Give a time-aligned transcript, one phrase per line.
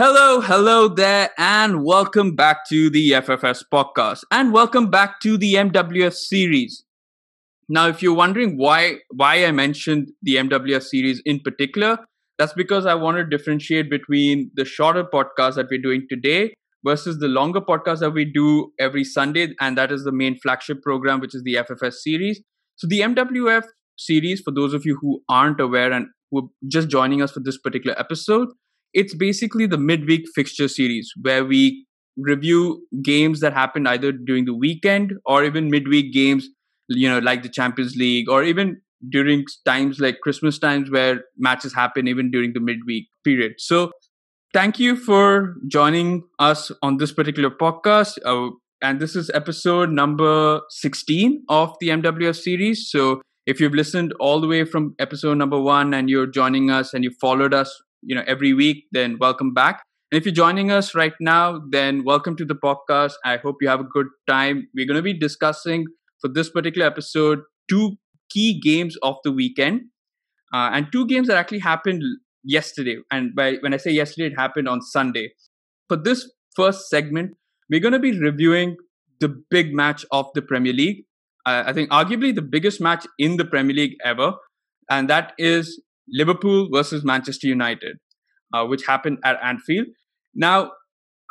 [0.00, 5.54] Hello, hello there, and welcome back to the FFS podcast, and welcome back to the
[5.54, 6.84] MWF series.
[7.68, 11.98] Now, if you're wondering why why I mentioned the MWF series in particular,
[12.38, 17.18] that's because I want to differentiate between the shorter podcast that we're doing today versus
[17.18, 21.18] the longer podcast that we do every Sunday, and that is the main flagship program,
[21.18, 22.40] which is the FFS series.
[22.76, 23.64] So, the MWF
[23.96, 27.40] series, for those of you who aren't aware and who are just joining us for
[27.40, 28.46] this particular episode,
[28.94, 34.54] it's basically the midweek fixture series where we review games that happened either during the
[34.54, 36.48] weekend or even midweek games,
[36.88, 41.74] you know, like the Champions League or even during times like Christmas times where matches
[41.74, 43.52] happen even during the midweek period.
[43.58, 43.92] So,
[44.52, 48.18] thank you for joining us on this particular podcast.
[48.24, 48.50] Uh,
[48.82, 52.90] and this is episode number 16 of the MWF series.
[52.90, 56.92] So, if you've listened all the way from episode number one and you're joining us
[56.92, 59.82] and you followed us you know every week then welcome back.
[60.10, 63.12] And if you're joining us right now then welcome to the podcast.
[63.24, 64.68] I hope you have a good time.
[64.74, 65.86] We're going to be discussing
[66.20, 67.96] for this particular episode two
[68.30, 69.82] key games of the weekend.
[70.52, 72.02] Uh, and two games that actually happened
[72.44, 72.96] yesterday.
[73.10, 75.32] And by when i say yesterday it happened on sunday.
[75.88, 77.32] For this first segment
[77.70, 78.76] we're going to be reviewing
[79.20, 81.04] the big match of the premier league.
[81.44, 84.32] Uh, i think arguably the biggest match in the premier league ever.
[84.90, 87.96] And that is Liverpool versus Manchester United,
[88.54, 89.86] uh, which happened at Anfield.
[90.34, 90.72] Now,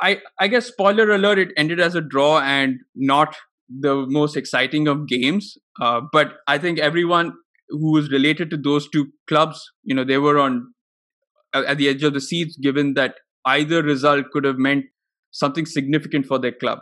[0.01, 3.35] I I guess spoiler alert, it ended as a draw and not
[3.69, 5.57] the most exciting of games.
[5.81, 7.33] Uh, but I think everyone
[7.69, 10.73] who was related to those two clubs, you know, they were on
[11.53, 14.85] at the edge of the seats, given that either result could have meant
[15.31, 16.79] something significant for their club.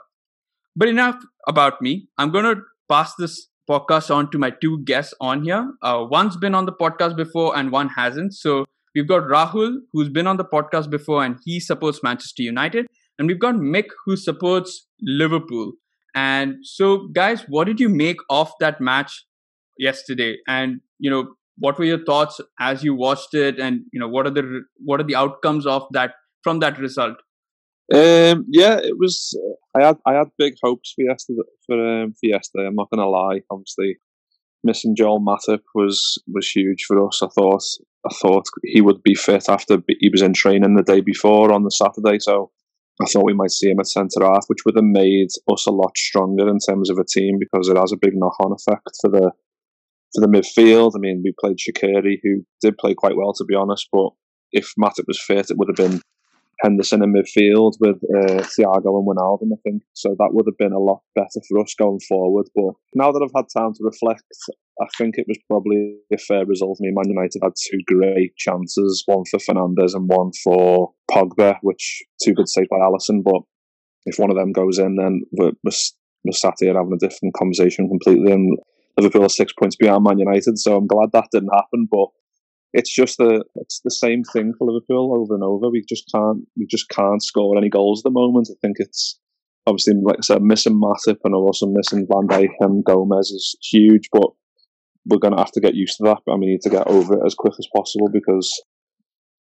[0.75, 1.17] But enough
[1.47, 2.07] about me.
[2.17, 5.73] I'm going to pass this podcast on to my two guests on here.
[5.81, 8.33] Uh, one's been on the podcast before and one hasn't.
[8.33, 12.87] So we've got Rahul, who's been on the podcast before and he supports Manchester United.
[13.17, 15.73] And we've got Mick, who supports Liverpool.
[16.13, 19.25] And so, guys, what did you make of that match
[19.77, 20.37] yesterday?
[20.47, 23.59] And, you know, what were your thoughts as you watched it?
[23.59, 27.17] And, you know, what are the what are the outcomes of that from that result?
[27.93, 29.37] Um, yeah, it was.
[29.75, 31.41] I had I had big hopes for yesterday.
[31.67, 33.41] For um, for yesterday, I'm not going to lie.
[33.51, 33.97] Obviously,
[34.63, 37.21] missing Joel Matip was was huge for us.
[37.21, 37.63] I thought
[38.09, 41.63] I thought he would be fit after he was in training the day before on
[41.63, 42.17] the Saturday.
[42.19, 42.51] So
[43.01, 45.71] I thought we might see him at centre half, which would have made us a
[45.71, 48.89] lot stronger in terms of a team because it has a big knock on effect
[49.01, 49.31] for the
[50.13, 50.93] for the midfield.
[50.95, 54.09] I mean, we played Shaqiri, who did play quite well to be honest, but
[54.51, 56.01] if Matip was fit, it would have been
[56.61, 59.83] Henderson in midfield with uh, Thiago and Wijnaldum, I think.
[59.93, 62.47] So that would have been a lot better for us going forward.
[62.55, 64.23] But now that I've had time to reflect,
[64.81, 66.77] I think it was probably a fair result.
[66.79, 72.03] Mean, Man United had two great chances, one for Fernandes and one for Pogba, which
[72.23, 73.23] two good saves by Alisson.
[73.23, 73.41] But
[74.05, 75.71] if one of them goes in, then we're, we're,
[76.23, 78.31] we're sat here having a different conversation completely.
[78.31, 78.57] And
[78.97, 81.87] Liverpool are six points behind Man United, so I'm glad that didn't happen.
[81.89, 82.07] But
[82.75, 85.69] it's just the it's the same thing for Liverpool over and over.
[85.69, 88.49] We just can't we just can't score any goals at the moment.
[88.51, 89.17] I think it's
[89.65, 94.09] obviously like I said, missing Matip and also missing Van Dijk and Gomez is huge,
[94.11, 94.29] but
[95.05, 96.19] we're going to have to get used to that.
[96.27, 98.51] And we need to get over it as quick as possible because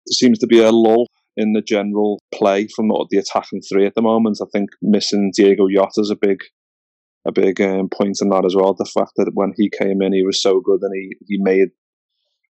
[0.07, 1.07] there seems to be a lull
[1.37, 4.39] in the general play from the attacking three at the moment.
[4.41, 6.39] I think missing Diogo Jota is a big
[7.27, 8.73] a big um, point in that as well.
[8.73, 11.69] The fact that when he came in, he was so good and he, he made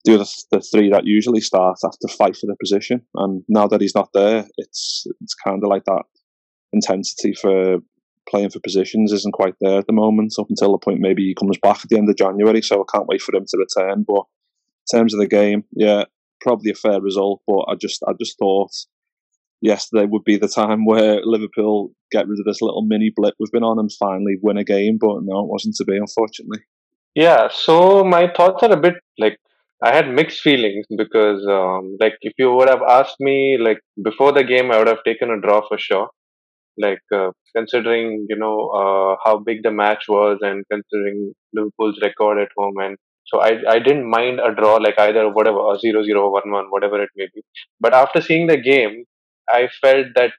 [0.05, 3.01] the three that usually start to fight for the position.
[3.15, 6.03] And now that he's not there, it's it's kind of like that
[6.73, 7.77] intensity for
[8.29, 10.33] playing for positions isn't quite there at the moment.
[10.39, 12.91] Up until the point maybe he comes back at the end of January, so I
[12.91, 14.05] can't wait for him to return.
[14.07, 14.23] But
[14.91, 16.05] in terms of the game, yeah,
[16.41, 17.41] probably a fair result.
[17.47, 18.71] But I just I just thought
[19.61, 23.51] yesterday would be the time where Liverpool get rid of this little mini blip we've
[23.51, 24.97] been on and finally win a game.
[24.99, 26.59] But no, it wasn't to be, unfortunately.
[27.15, 29.37] Yeah, so my thoughts are a bit like
[29.83, 34.31] I had mixed feelings because, um, like, if you would have asked me, like, before
[34.31, 36.09] the game, I would have taken a draw for sure.
[36.77, 42.39] Like, uh, considering, you know, uh, how big the match was and considering Liverpool's record
[42.39, 42.75] at home.
[42.79, 46.65] And so I, I didn't mind a draw, like, either whatever, 0 0, 1 1,
[46.71, 47.43] whatever it may be.
[47.79, 49.05] But after seeing the game,
[49.49, 50.33] I felt that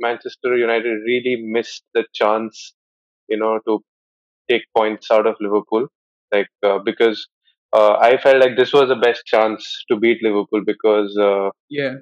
[0.00, 2.74] Manchester United really missed the chance,
[3.28, 3.80] you know, to
[4.50, 5.88] take points out of Liverpool.
[6.32, 7.28] Like, uh, because
[7.72, 11.94] uh, I felt like this was the best chance to beat Liverpool because uh, yeah,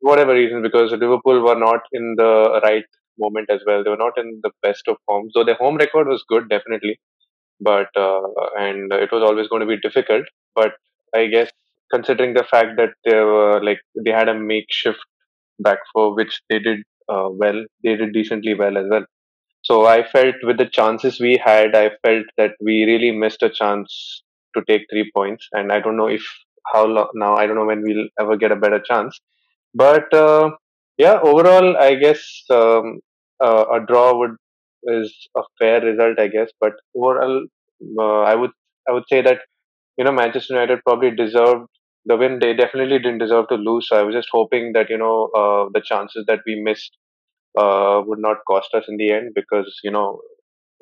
[0.00, 2.84] whatever reason, because Liverpool were not in the right
[3.18, 3.82] moment as well.
[3.82, 5.32] They were not in the best of forms.
[5.34, 6.98] Though their home record was good, definitely,
[7.60, 8.20] but uh,
[8.58, 10.24] and it was always going to be difficult.
[10.54, 10.72] But
[11.14, 11.50] I guess
[11.90, 14.98] considering the fact that they were like they had a makeshift
[15.58, 17.64] back four, which they did uh, well.
[17.82, 19.04] They did decently well as well.
[19.62, 23.50] So I felt with the chances we had, I felt that we really missed a
[23.50, 24.22] chance
[24.56, 25.48] to take three points.
[25.52, 26.24] And I don't know if
[26.72, 27.34] how long now.
[27.36, 29.18] I don't know when we'll ever get a better chance.
[29.74, 30.50] But uh,
[30.96, 33.00] yeah, overall, I guess um,
[33.40, 34.36] uh, a draw would
[34.84, 36.50] is a fair result, I guess.
[36.60, 37.46] But overall,
[37.98, 38.50] uh, I would
[38.88, 39.40] I would say that
[39.96, 41.68] you know Manchester United probably deserved
[42.06, 42.38] the win.
[42.40, 43.88] They definitely didn't deserve to lose.
[43.88, 46.96] So I was just hoping that you know uh, the chances that we missed
[47.58, 50.20] uh, would not cost us in the end because you know.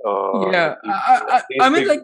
[0.06, 2.02] Uh, yeah, I, I, I mean, like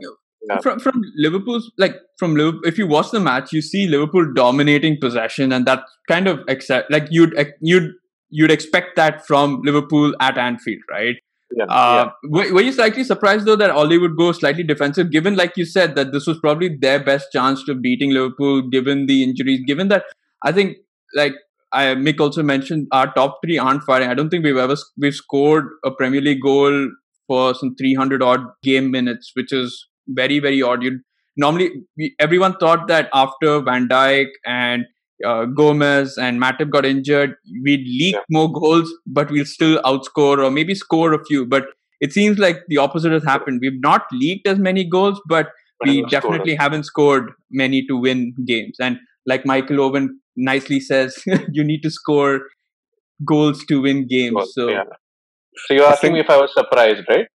[0.49, 0.59] yeah.
[0.59, 4.99] from from Liverpool's like from Liverpool, if you watch the match, you see Liverpool dominating
[5.01, 7.93] possession, and that kind of accept like you'd you'd
[8.31, 11.17] you'd expect that from Liverpool at Anfield, right?
[11.55, 12.45] Yeah, uh, yeah.
[12.51, 15.95] Were, you slightly surprised though that Ole would go slightly defensive, given, like you said,
[15.97, 20.05] that this was probably their best chance to beating Liverpool, given the injuries, given that
[20.43, 20.79] I think,
[21.15, 21.35] like
[21.73, 24.09] I, Mick also mentioned, our top three aren't firing.
[24.09, 26.91] I don't think we've ever we've scored a Premier League goal
[27.27, 30.83] for some 300 odd game minutes, which is very very odd.
[30.83, 31.01] You
[31.37, 34.85] normally we, everyone thought that after Van Dijk and
[35.25, 38.21] uh, Gomez and Matip got injured, we'd leak yeah.
[38.31, 41.47] more goals, but we'll still outscore or maybe score a few.
[41.47, 41.67] But
[42.01, 43.61] it seems like the opposite has happened.
[43.63, 45.51] We've not leaked as many goals, but
[45.85, 48.77] we definitely haven't scored many to win games.
[48.81, 51.23] And like Michael Owen nicely says,
[51.53, 52.43] you need to score
[53.25, 54.53] goals to win games.
[54.53, 54.85] So, yeah.
[55.67, 57.27] so you're asking me if I was surprised, right?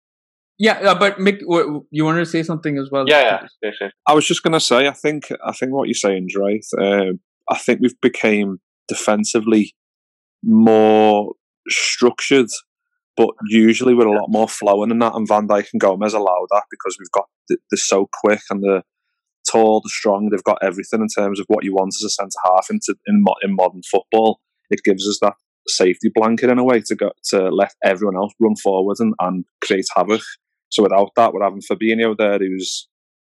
[0.60, 1.42] Yeah, uh, but Mick,
[1.92, 3.06] you wanted to say something as well?
[3.08, 3.48] Yeah, yeah.
[3.62, 3.92] Yes, yes.
[4.08, 6.66] I was just going to say, I think, I think what you're saying is right.
[6.80, 7.20] Um,
[7.50, 9.76] I think we've became defensively
[10.44, 11.34] more
[11.70, 12.50] structured,
[13.16, 15.14] but usually with a lot more flowing than that.
[15.16, 18.84] And Van Dijk and Gomez allow that because we've got they're so quick and the
[19.50, 20.30] tall, the strong.
[20.30, 23.24] They've got everything in terms of what you want as a centre half into in,
[23.44, 24.40] in modern football.
[24.70, 25.34] It gives us that
[25.68, 29.46] safety blanket in a way to go to let everyone else run forward and, and
[29.62, 30.22] create havoc.
[30.70, 32.88] So without that, we're having Fabinho there, who's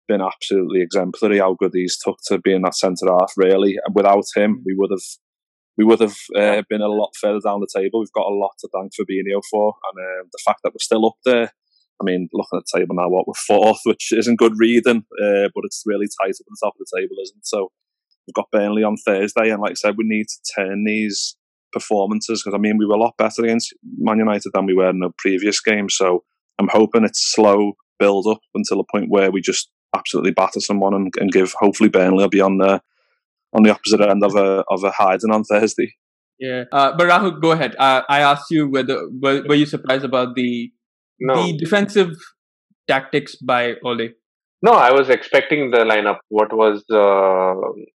[0.08, 1.38] been absolutely exemplary.
[1.38, 3.76] How good he's took to being that centre half, really.
[3.84, 5.04] And without him, we would have
[5.76, 8.00] we would have uh, been a lot further down the table.
[8.00, 11.06] We've got a lot to thank Fabinho for, and uh, the fact that we're still
[11.06, 11.52] up there.
[12.00, 15.48] I mean, looking at the table now, what we're fourth, which isn't good reading, uh,
[15.54, 17.46] but it's really tight up at the top of the table, isn't it?
[17.46, 17.70] So
[18.26, 21.36] we've got Burnley on Thursday, and like I said, we need to turn these
[21.72, 24.90] performances because I mean, we were a lot better against Man United than we were
[24.90, 25.88] in the previous game.
[25.90, 26.24] So
[26.58, 30.94] I'm hoping it's slow build up until a point where we just absolutely batter someone
[30.94, 32.81] and, and give hopefully Burnley will be on the
[33.53, 35.94] on the opposite end of a of a hiding on Thursday.
[36.38, 37.75] Yeah, uh, but Rahul, go ahead.
[37.79, 40.70] Uh, I asked you whether were, were, you surprised about the
[41.19, 41.35] no.
[41.35, 42.11] the defensive
[42.87, 44.11] tactics by Ole.
[44.62, 46.19] No, I was expecting the lineup.
[46.29, 47.55] What was uh,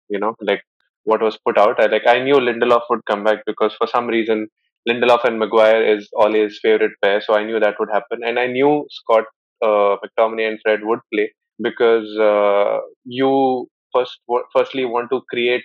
[0.09, 0.63] you know like
[1.05, 1.81] what was put out?
[1.81, 4.49] I like I knew Lindelof would come back because for some reason
[4.91, 8.47] Lindelof and Maguire is Ole's favorite pair, so I knew that would happen, and I
[8.47, 9.25] knew Scott
[9.63, 11.33] uh, McTominay and Fred would play
[11.63, 14.21] because uh, you first
[14.57, 15.65] firstly want to create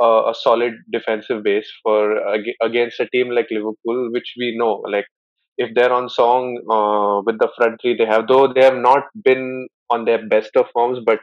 [0.00, 2.16] uh, a solid defensive base for
[2.62, 5.06] against a team like Liverpool, which we know like
[5.58, 9.04] if they're on song uh, with the front three they have, though they have not
[9.24, 11.20] been on their best of forms, but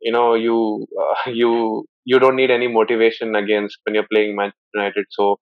[0.00, 4.58] you know you uh, you you don't need any motivation against when you're playing Manchester
[4.74, 5.06] United.
[5.10, 5.38] So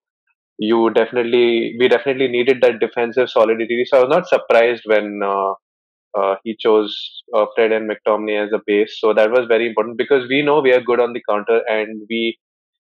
[0.59, 3.85] you definitely we definitely needed that defensive solidity.
[3.87, 5.53] So I was not surprised when uh,
[6.19, 8.99] uh, he chose uh, Fred and McTominay as a base.
[9.01, 12.03] So that was very important because we know we are good on the counter and
[12.11, 12.39] we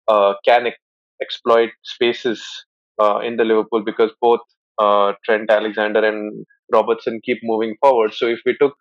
[0.08, 0.78] uh, can ex-
[1.22, 2.44] exploit spaces
[3.02, 4.40] uh, in the Liverpool because both
[4.78, 8.14] uh, Trent Alexander and Robertson keep moving forward.
[8.14, 8.74] So if we took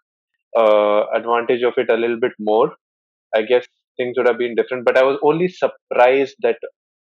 [1.15, 2.75] advantage of it a little bit more,
[3.35, 3.65] I guess
[3.97, 4.85] things would have been different.
[4.85, 6.57] But I was only surprised that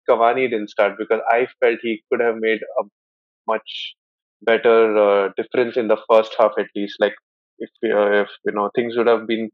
[0.08, 2.84] Cavani didn't start because I felt he could have made a
[3.46, 3.94] much
[4.42, 6.96] better uh, difference in the first half at least.
[7.00, 7.14] Like
[7.58, 9.50] if uh, if you know things would have been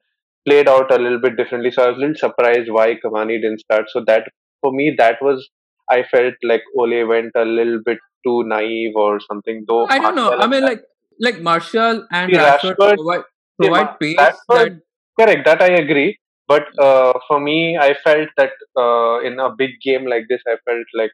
[0.47, 1.71] played out a little bit differently.
[1.71, 3.87] So I was a little surprised why Cavani didn't start.
[3.89, 4.25] So that
[4.61, 5.49] for me that was
[5.91, 9.65] I felt like Ole went a little bit too naive or something.
[9.69, 10.33] Though I don't know.
[10.33, 10.83] I mean, like
[11.21, 13.25] like Martial and Rashford, Rashford provide,
[13.61, 14.17] provide yeah, pace.
[14.19, 14.81] Rashford, that...
[15.21, 15.45] Correct.
[15.45, 16.19] That I agree.
[16.47, 20.57] But uh, for me, I felt that uh, in a big game like this, I
[20.65, 21.13] felt like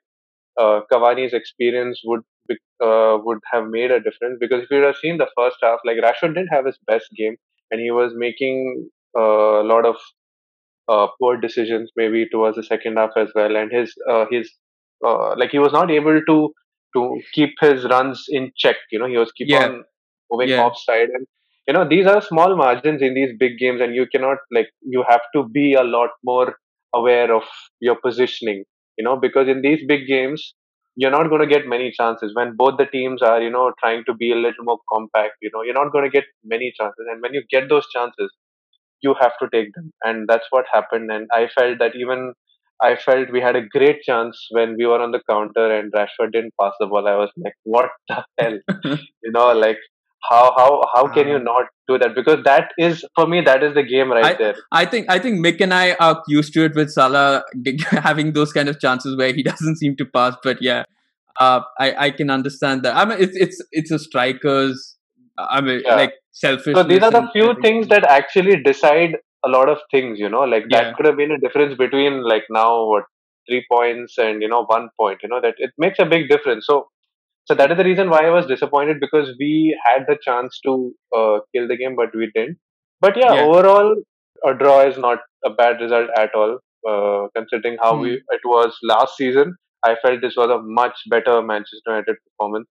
[0.58, 2.22] uh, Cavani's experience would
[2.82, 5.98] uh, would have made a difference because if you have seen the first half, like
[5.98, 7.36] Rashford didn't have his best game
[7.70, 9.96] and he was making uh, a lot of
[10.88, 14.50] uh, poor decisions maybe towards the second half as well, and his uh, his
[15.04, 16.52] uh, like he was not able to
[16.96, 18.76] to keep his runs in check.
[18.90, 19.66] You know, he was keep yeah.
[19.66, 19.84] on
[20.30, 20.62] moving yeah.
[20.64, 21.26] offside, and
[21.70, 25.04] you know these are small margins in these big games, and you cannot like you
[25.08, 26.56] have to be a lot more
[26.94, 27.44] aware of
[27.80, 28.64] your positioning.
[28.98, 30.54] You know, because in these big games,
[30.96, 32.32] you're not going to get many chances.
[32.34, 35.50] When both the teams are you know trying to be a little more compact you
[35.54, 37.06] know you're not going to get many chances.
[37.12, 38.30] And when you get those chances
[39.02, 39.92] you have to take them.
[40.04, 41.10] And that's what happened.
[41.10, 42.32] And i felt that even
[42.82, 46.32] i felt we had a great chance when we were on the counter and rashford
[46.32, 47.08] didn't pass the ball.
[47.08, 48.58] I was like what the hell?
[49.24, 49.78] You know like
[50.28, 51.46] how how how can you ah.
[51.50, 54.54] not do that because that is for me that is the game right I, there
[54.72, 57.42] i think i think mick and i are used to it with salah
[57.90, 60.84] having those kind of chances where he doesn't seem to pass but yeah
[61.38, 64.96] uh, i i can understand that i mean it's it's it's a striker's
[65.38, 65.94] i mean yeah.
[65.94, 70.18] like selfish so these are the few things that actually decide a lot of things
[70.18, 70.92] you know like that yeah.
[70.94, 73.04] could have been a difference between like now what
[73.48, 76.66] three points and you know one point you know that it makes a big difference
[76.66, 76.88] so
[77.44, 80.92] so that is the reason why I was disappointed because we had the chance to
[81.16, 82.58] uh, kill the game, but we didn't.
[83.00, 83.96] But yeah, yeah, overall,
[84.46, 86.58] a draw is not a bad result at all.
[86.88, 88.02] Uh, considering how mm.
[88.02, 89.54] we it was last season,
[89.84, 92.68] I felt this was a much better Manchester United performance,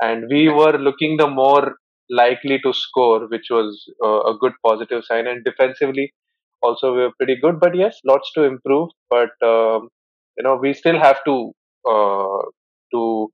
[0.00, 1.76] and we were looking the more
[2.10, 5.26] likely to score, which was uh, a good positive sign.
[5.26, 6.12] And defensively,
[6.62, 7.60] also we were pretty good.
[7.60, 8.90] But yes, lots to improve.
[9.10, 9.88] But um,
[10.36, 11.52] you know, we still have to
[11.88, 12.42] uh,
[12.94, 13.30] to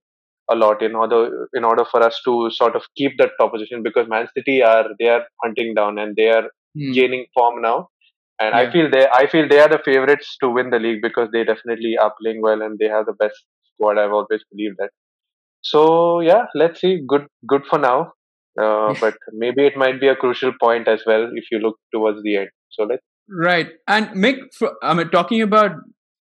[0.51, 3.83] a lot in order in order for us to sort of keep that top position
[3.83, 6.95] because Man City are they are hunting down and they are mm.
[6.95, 7.89] gaining form now.
[8.41, 8.61] And yeah.
[8.61, 11.45] I feel they I feel they are the favorites to win the league because they
[11.45, 13.99] definitely are playing well and they have the best squad.
[13.99, 14.91] I've always believed that.
[15.61, 17.01] So yeah, let's see.
[17.07, 18.13] Good good for now.
[18.61, 22.23] Uh, but maybe it might be a crucial point as well if you look towards
[22.23, 22.49] the end.
[22.71, 23.69] So let's right.
[23.87, 24.39] And Mick,
[24.83, 25.73] I mean, talking about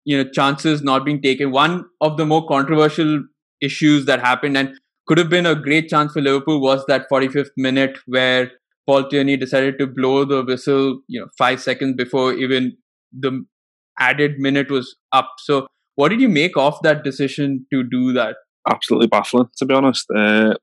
[0.06, 1.52] you know chances not being taken.
[1.52, 3.24] One of the more controversial
[3.62, 4.74] issues that happened and
[5.08, 8.52] could have been a great chance for Liverpool was that 45th minute where
[8.88, 12.76] Paul Tierney decided to blow the whistle, you know, five seconds before even
[13.12, 13.46] the
[14.00, 15.30] added minute was up.
[15.40, 18.36] So, what did you make of that decision to do that?
[18.68, 20.06] Absolutely baffling, to be honest.
[20.14, 20.56] Uh,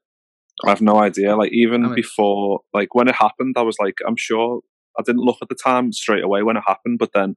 [0.65, 1.37] I have no idea.
[1.37, 4.61] Like even I mean, before, like when it happened, I was like, I'm sure.
[4.99, 7.35] I didn't look at the time straight away when it happened, but then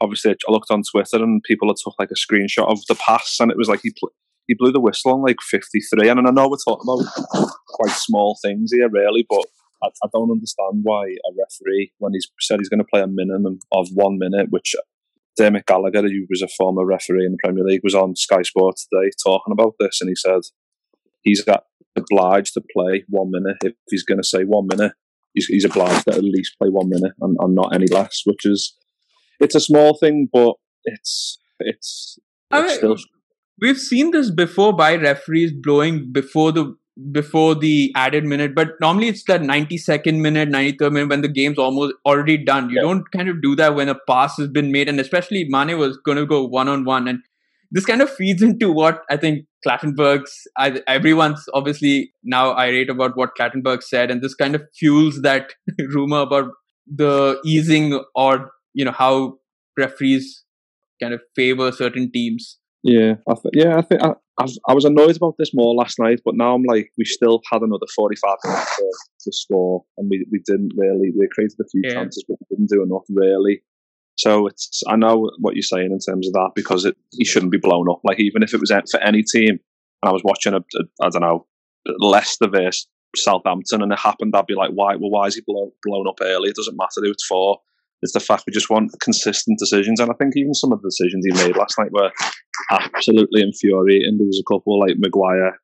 [0.00, 3.36] obviously I looked on Twitter and people had took like a screenshot of the pass,
[3.38, 4.10] and it was like he pl-
[4.46, 6.08] he blew the whistle on like 53.
[6.08, 9.44] And I know we're talking about quite small things here, really, but
[9.82, 13.06] I, I don't understand why a referee, when he's said he's going to play a
[13.06, 14.74] minimum of one minute, which
[15.36, 18.86] Dermot Gallagher, who was a former referee in the Premier League, was on Sky Sports
[18.86, 20.40] today talking about this, and he said
[21.22, 21.64] he's got
[21.96, 23.56] obliged to play one minute.
[23.62, 24.92] If he's going to say one minute,
[25.34, 28.46] he's, he's obliged to at least play one minute and, and not any less, which
[28.46, 28.74] is
[29.40, 32.18] it's a small thing, but it's it's,
[32.52, 32.96] it's still
[33.60, 36.74] we've seen this before by referees blowing before the
[37.12, 41.58] before the added minute but normally it's that 92nd minute 93rd minute when the game's
[41.58, 42.82] almost already done you yeah.
[42.82, 45.98] don't kind of do that when a pass has been made and especially Mane was
[46.06, 47.20] going to go one on one and
[47.70, 50.46] this kind of feeds into what I think Clattenburg's
[50.86, 55.52] everyone's obviously now irate about what Clattenburg said and this kind of fuels that
[55.90, 56.50] rumor about
[56.86, 59.34] the easing or you know how
[59.76, 60.44] referees
[61.02, 64.84] kind of favor certain teams yeah, I th- yeah, I think I, I, I, was
[64.84, 68.36] annoyed about this more last night, but now I'm like, we still had another 45
[68.44, 71.10] minutes to, to score, and we, we didn't really.
[71.18, 71.94] We created a few yeah.
[71.94, 73.62] chances, but we didn't do enough really.
[74.18, 77.52] So it's I know what you're saying in terms of that because it he shouldn't
[77.52, 78.00] be blown up.
[78.04, 81.08] Like even if it was for any team, and I was watching a, a I
[81.10, 81.46] don't know
[81.98, 84.96] Leicester versus Southampton, and it happened, I'd be like, why?
[84.96, 86.50] Well, why is he blown blown up early?
[86.50, 87.60] It doesn't matter who it's for.
[88.02, 90.88] It's the fact we just want consistent decisions, and I think even some of the
[90.88, 92.10] decisions he made last night were
[92.70, 94.18] absolutely infuriating.
[94.18, 95.58] There was a couple like Maguire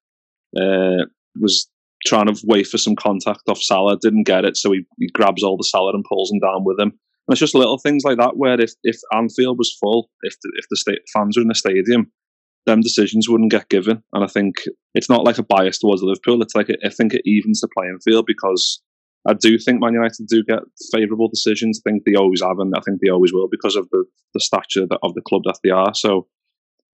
[0.58, 1.04] uh,
[1.40, 1.68] was
[2.06, 5.42] trying to wait for some contact off Salah, didn't get it, so he, he grabs
[5.42, 6.88] all the Salah and pulls him down with him.
[7.28, 10.52] And it's just little things like that where if, if Anfield was full, if the,
[10.56, 12.10] if the state, fans were in the stadium,
[12.66, 14.02] them decisions wouldn't get given.
[14.12, 14.56] And I think
[14.94, 16.42] it's not like a bias towards Liverpool.
[16.42, 18.82] It's like a, I think it evens the playing field because
[19.26, 20.60] I do think Man United do get
[20.92, 21.80] favourable decisions.
[21.80, 24.40] I think they always have, and I think they always will because of the, the
[24.40, 25.94] stature of the club that they are.
[25.94, 26.26] So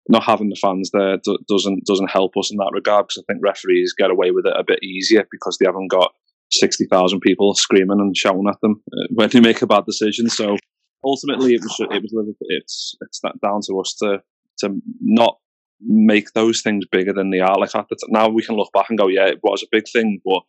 [0.09, 1.19] not having the fans there
[1.49, 4.55] doesn't doesn't help us in that regard because I think referees get away with it
[4.57, 6.13] a bit easier because they haven't got
[6.51, 10.29] sixty thousand people screaming and shouting at them uh, when they make a bad decision.
[10.29, 10.57] So
[11.05, 14.23] ultimately, it was it was it's it's that down to us to
[14.61, 15.39] to not
[15.81, 17.59] make those things bigger than they are.
[17.59, 17.71] Like
[18.09, 20.43] now we can look back and go, yeah, it was a big thing, but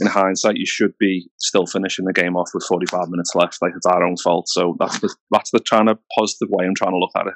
[0.00, 3.60] in hindsight, you should be still finishing the game off with 45 minutes left.
[3.60, 4.48] Like it's our own fault.
[4.48, 7.34] So that's the that's the trying to positive way I'm trying to look at it.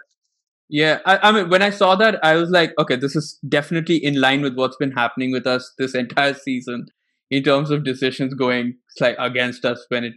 [0.70, 4.02] Yeah, I, I, mean, when I saw that, I was like, okay, this is definitely
[4.02, 6.86] in line with what's been happening with us this entire season
[7.30, 10.14] in terms of decisions going like against us when it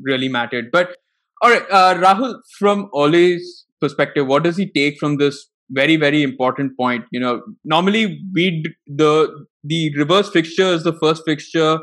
[0.00, 0.70] really mattered.
[0.72, 0.96] But
[1.42, 6.22] all right, uh, Rahul, from Ole's perspective, what does he take from this very very
[6.22, 7.04] important point.
[7.10, 11.78] You know, normally we the the reverse fixture is the first fixture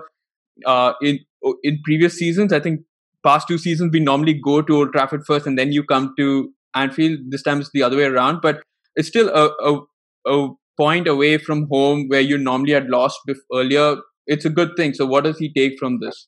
[0.65, 1.19] uh, in
[1.63, 2.53] in previous seasons.
[2.53, 2.81] I think
[3.23, 6.51] past two seasons we normally go to Old Trafford first and then you come to
[6.75, 7.19] Anfield.
[7.29, 8.61] This time it's the other way around, but
[8.95, 13.19] it's still a, a, a point away from home where you normally had lost
[13.53, 13.97] earlier.
[14.25, 14.93] It's a good thing.
[14.93, 16.27] So, what does he take from this?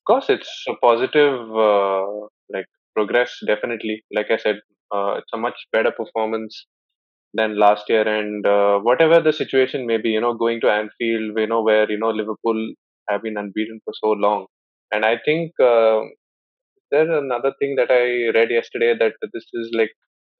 [0.00, 2.06] Of course, it's a positive, uh,
[2.52, 3.36] like progress.
[3.46, 4.56] Definitely, like I said,
[4.94, 6.66] uh, it's a much better performance
[7.34, 8.06] than last year.
[8.06, 11.90] And uh, whatever the situation may be, you know, going to Anfield, you know, where
[11.90, 12.74] you know Liverpool
[13.08, 14.46] have been unbeaten for so long,
[14.92, 16.00] and I think uh,
[16.90, 19.90] there's another thing that I read yesterday that this is like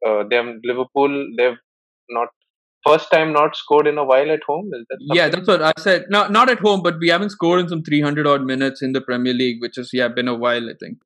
[0.07, 1.59] uh, them Liverpool they've
[2.09, 2.29] not
[2.87, 4.71] first time not scored in a while at home.
[4.71, 6.07] That yeah, that's what I said.
[6.09, 9.01] Not not at home, but we haven't scored in some 300 odd minutes in the
[9.01, 10.99] Premier League, which is yeah been a while I think.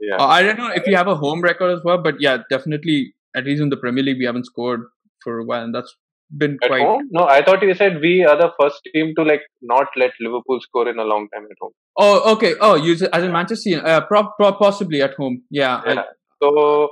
[0.00, 2.38] Yeah, uh, I don't know if you have a home record as well, but yeah,
[2.48, 4.80] definitely at least in the Premier League we haven't scored
[5.22, 5.94] for a while, and that's
[6.36, 6.82] been at quite.
[6.82, 7.08] Home?
[7.10, 10.60] No, I thought you said we are the first team to like not let Liverpool
[10.60, 11.72] score in a long time at home.
[11.96, 12.54] Oh, okay.
[12.60, 15.42] Oh, you as in Manchester, uh, pro- pro- possibly at home.
[15.50, 15.82] Yeah.
[15.86, 16.00] yeah.
[16.00, 16.04] I,
[16.42, 16.88] so,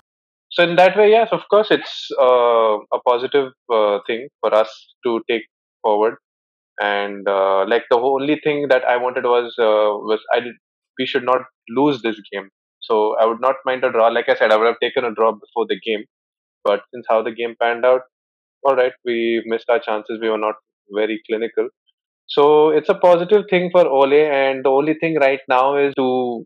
[0.50, 4.70] so in that way, yes, of course, it's uh, a positive uh, thing for us
[5.04, 5.42] to take
[5.82, 6.16] forward.
[6.80, 10.54] And uh, like the only thing that I wanted was uh, was I did,
[10.98, 12.50] we should not lose this game.
[12.80, 14.08] So I would not mind a draw.
[14.08, 16.04] Like I said, I would have taken a draw before the game.
[16.64, 18.02] But since how the game panned out,
[18.64, 20.18] all right, we missed our chances.
[20.20, 20.56] We were not
[20.90, 21.68] very clinical.
[22.28, 26.44] So it's a positive thing for Ole, and the only thing right now is to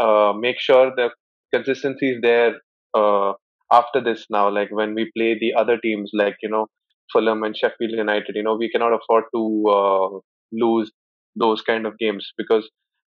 [0.00, 1.10] uh, make sure the
[1.52, 2.54] consistency is there
[2.94, 3.32] uh,
[3.70, 4.26] after this.
[4.30, 6.66] Now, like when we play the other teams, like you know
[7.12, 10.18] Fulham and Sheffield United, you know we cannot afford to uh,
[10.52, 10.90] lose
[11.36, 12.68] those kind of games because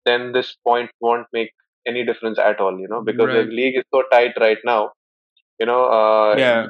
[0.06, 1.52] then this point won't make
[1.88, 2.80] any difference at all.
[2.80, 3.46] You know because right.
[3.46, 4.92] the league is so tight right now.
[5.60, 6.68] You know, uh, yeah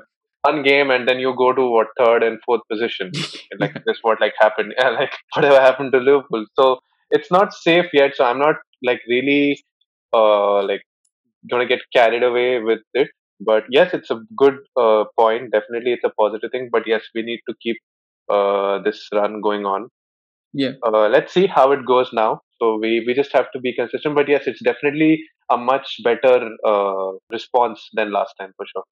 [0.48, 3.12] one game and then you go to what third and fourth position.
[3.60, 4.74] like this what like happened.
[4.78, 6.46] Yeah, like whatever happened to Liverpool.
[6.58, 6.80] So
[7.12, 8.16] it's not safe yet.
[8.16, 9.62] So I'm not like really
[10.14, 10.82] uh like
[11.50, 13.10] gonna get carried away with it.
[13.40, 15.52] But yes, it's a good uh, point.
[15.54, 16.70] Definitely, it's a positive thing.
[16.72, 17.78] But yes, we need to keep
[18.30, 19.88] uh, this run going on.
[20.54, 20.74] Yeah.
[20.86, 22.42] Uh, let's see how it goes now.
[22.62, 24.16] So we we just have to be consistent.
[24.16, 28.84] But yes, it's definitely a much better uh, response than last time for sure.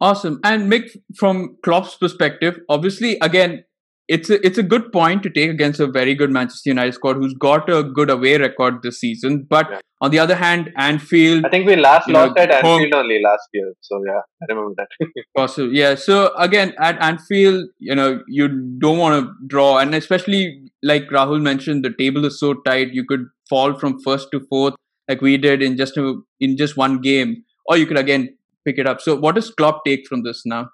[0.00, 0.40] Awesome.
[0.44, 3.64] And Mick, from Klopp's perspective, obviously, again,
[4.08, 7.16] it's a, it's a good point to take against a very good Manchester United squad
[7.16, 9.46] who's got a good away record this season.
[9.48, 9.80] But yeah.
[10.00, 11.44] on the other hand, Anfield.
[11.44, 13.72] I think we last lost know, at Anfield home, only last year.
[13.80, 15.24] So yeah, I remember that.
[15.36, 15.72] possible.
[15.72, 15.96] Yeah.
[15.96, 21.42] So again, at Anfield, you know, you don't want to draw, and especially like Rahul
[21.42, 22.92] mentioned, the table is so tight.
[22.92, 24.74] You could fall from first to fourth,
[25.08, 28.78] like we did in just a, in just one game, or you could again pick
[28.78, 29.00] it up.
[29.00, 30.68] So, what does Klopp take from this now?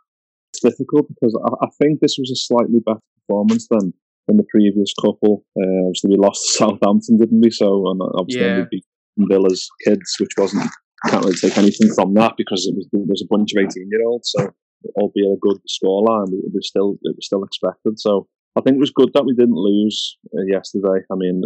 [0.63, 3.93] Difficult because I, I think this was a slightly better performance than
[4.27, 5.45] than the previous couple.
[5.57, 7.51] Uh, obviously, we lost to Southampton, didn't we?
[7.51, 8.59] So, and obviously, yeah.
[8.59, 8.85] we beat
[9.19, 10.71] Villa's kids, which wasn't
[11.09, 13.89] can't really take anything from that because it was there was a bunch of eighteen
[13.91, 14.33] year olds.
[14.37, 14.55] So,
[14.97, 17.99] albeit a good scoreline, it was still it was still expected.
[17.99, 21.05] So, I think it was good that we didn't lose uh, yesterday.
[21.11, 21.43] I mean,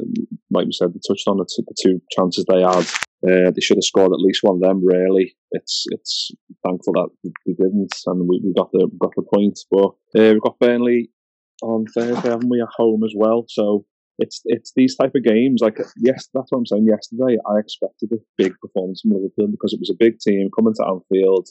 [0.51, 1.47] like we said, we touched on the
[1.83, 2.87] two chances they had.
[3.25, 4.85] Uh, they should have scored at least one of them.
[4.85, 6.31] Really, it's it's
[6.65, 7.09] thankful that
[7.47, 9.59] we didn't, and we, we got the got the point.
[9.71, 9.89] But
[10.21, 11.11] uh, we've got Burnley
[11.63, 13.47] on Thursday, haven't we, at home as well?
[13.49, 13.87] So
[14.19, 15.61] it's it's these type of games.
[15.63, 16.87] Like yes, that's what I'm saying.
[16.87, 20.75] Yesterday, I expected a big performance from Liverpool because it was a big team coming
[20.75, 21.49] to Anfield,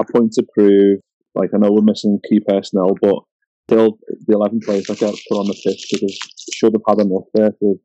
[0.00, 1.00] a point to prove.
[1.34, 3.20] Like I know we're missing key personnel, but
[3.68, 6.18] still the 11 players that got put on the pitch because
[6.54, 7.80] should have had enough there to,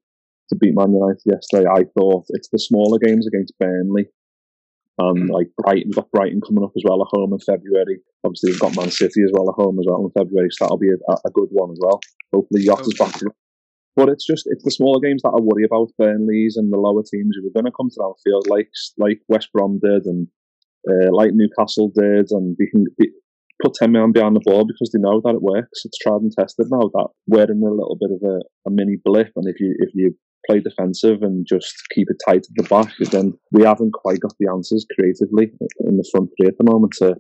[0.52, 1.68] to beat Man United yesterday.
[1.68, 4.06] I thought it's the smaller games against Burnley.
[5.00, 8.00] and like Brighton, we've got Brighton coming up as well at home in February.
[8.24, 10.78] Obviously, we've got Man City as well at home as well in February, so that'll
[10.78, 12.00] be a, a good one as well.
[12.34, 13.16] Hopefully, Jota is back.
[13.96, 15.92] But it's just it's the smaller games that I worry about.
[15.98, 19.50] Burnley's and the lower teams who are going to come to Anfield, like like West
[19.54, 20.28] Brom did and
[20.88, 22.86] uh, like Newcastle did, and can
[23.62, 25.86] put 10 men behind the ball because they know that it works.
[25.86, 28.98] It's tried and tested now that we're in a little bit of a, a mini
[29.04, 29.32] blip.
[29.36, 30.16] And if you, if you
[30.48, 34.34] play defensive and just keep it tight at the back, then we haven't quite got
[34.40, 35.52] the answers creatively
[35.82, 37.16] in the front three at the moment to,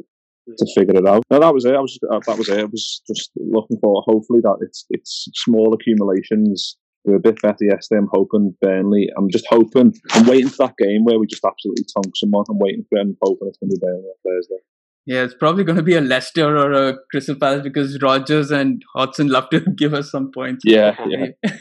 [0.57, 1.23] to figure it out.
[1.29, 1.75] No, that was it.
[1.75, 2.59] I was just, uh, that was it.
[2.59, 6.77] I was just looking for hopefully that it's it's small accumulations.
[7.05, 7.99] We were a bit better yesterday.
[7.99, 9.09] I'm hoping Burnley.
[9.17, 9.93] I'm just hoping.
[10.11, 12.45] I'm waiting for that game where we just absolutely tonk someone.
[12.47, 14.61] I'm waiting for it and hoping it's going to be Burnley on Thursday.
[15.07, 18.83] Yeah, it's probably going to be a Leicester or a Crystal Palace because Rodgers and
[18.93, 20.63] Hodgson love to give us some points.
[20.65, 21.27] Yeah, yeah.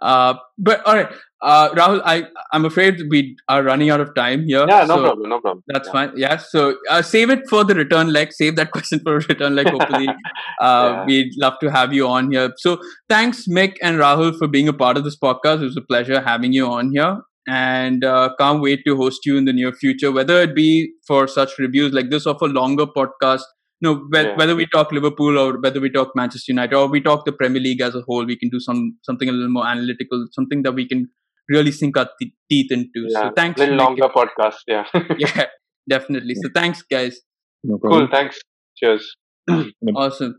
[0.00, 1.08] Uh, but all right,
[1.42, 4.64] uh, Rahul, I I'm afraid we are running out of time here.
[4.68, 5.64] Yeah, no so problem, no problem.
[5.68, 5.92] That's yeah.
[5.92, 6.12] fine.
[6.16, 6.36] Yeah.
[6.36, 8.32] So uh, save it for the return leg.
[8.32, 9.68] Save that question for return leg.
[9.68, 10.08] Hopefully,
[10.60, 11.04] uh, Yeah.
[11.04, 12.52] we'd love to have you on here.
[12.58, 15.60] So thanks, Mick and Rahul, for being a part of this podcast.
[15.62, 17.20] It was a pleasure having you on here.
[17.50, 21.26] And uh, can't wait to host you in the near future, whether it be for
[21.26, 23.48] such reviews like this or for longer podcasts.
[23.80, 24.36] No, whe- Yeah.
[24.36, 27.60] whether we talk Liverpool or whether we talk Manchester United or we talk the Premier
[27.62, 30.72] League as a whole, we can do some something a little more analytical, something that
[30.72, 31.08] we can
[31.48, 33.06] really sink our te- teeth into.
[33.08, 33.58] Yeah, So thanks.
[33.60, 33.84] little Mick.
[33.84, 34.56] longer podcast.
[34.66, 34.84] Yeah.
[35.18, 35.46] Yeah,
[35.88, 36.34] definitely.
[36.42, 37.20] So thanks, guys.
[37.64, 38.08] No cool.
[38.10, 38.40] Thanks.
[38.76, 39.14] Cheers.
[39.96, 40.36] Awesome.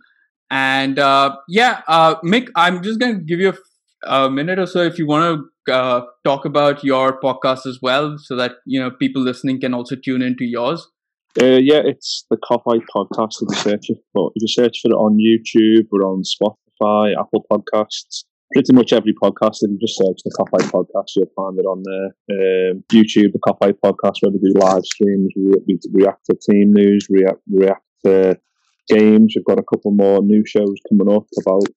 [0.51, 3.57] And uh, yeah, uh, Mick, I'm just going to give you a, f-
[4.07, 8.15] a minute or so if you want to uh, talk about your podcast as well,
[8.17, 10.87] so that you know people listening can also tune into yours.
[11.37, 13.37] Uh, yeah, it's the Coffee Podcast.
[13.41, 17.13] If you search it, but if you search for it on YouTube, we're on Spotify,
[17.19, 19.57] Apple Podcasts, pretty much every podcast.
[19.61, 22.71] If you just search the Coffee Podcast, you'll find it on there.
[22.71, 26.73] Um, YouTube, the Coffee Podcast, where we do live streams, we, we react to team
[26.73, 28.39] news, react react to
[28.87, 29.35] games.
[29.35, 31.67] We've got a couple more new shows coming up about